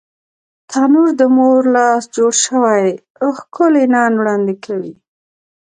[0.69, 2.83] تنور د مور لاس جوړ شوی
[3.37, 4.93] ښکلی نان وړاندې کوي